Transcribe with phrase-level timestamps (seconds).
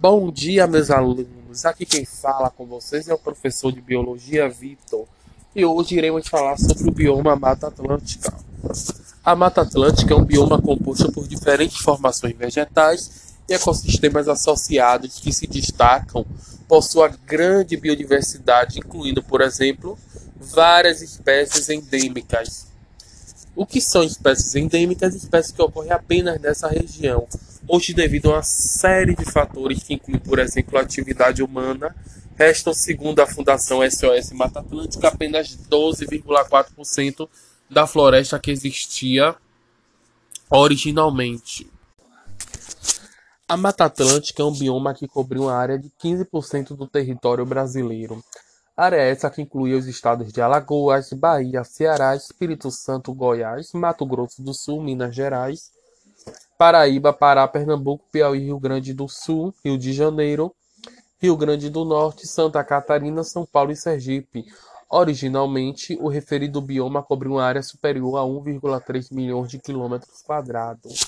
[0.00, 1.64] Bom dia, meus alunos.
[1.64, 5.06] Aqui quem fala com vocês é o professor de Biologia Vitor.
[5.54, 8.32] E hoje iremos falar sobre o bioma Mata Atlântica.
[9.24, 15.32] A Mata Atlântica é um bioma composto por diferentes formações vegetais e ecossistemas associados que
[15.32, 16.24] se destacam
[16.68, 19.98] por sua grande biodiversidade, incluindo, por exemplo,
[20.36, 22.69] várias espécies endêmicas.
[23.54, 25.14] O que são espécies endêmicas?
[25.14, 27.26] Espécies que ocorrem apenas nessa região,
[27.68, 31.94] Hoje, devido a uma série de fatores que incluem, por exemplo, a atividade humana,
[32.34, 37.28] restam, segundo a Fundação SOS Mata Atlântica, apenas 12,4%
[37.70, 39.36] da floresta que existia
[40.50, 41.70] originalmente.
[43.46, 48.20] A Mata Atlântica é um bioma que cobriu uma área de 15% do território brasileiro.
[48.76, 54.42] Área essa que inclui os estados de Alagoas, Bahia, Ceará, Espírito Santo, Goiás, Mato Grosso
[54.42, 55.70] do Sul, Minas Gerais,
[56.56, 60.54] Paraíba, Pará, Pernambuco, Piauí, Rio Grande do Sul, Rio de Janeiro,
[61.18, 64.46] Rio Grande do Norte, Santa Catarina, São Paulo e Sergipe.
[64.88, 71.06] Originalmente, o referido bioma cobriu uma área superior a 1,3 milhões de quilômetros quadrados.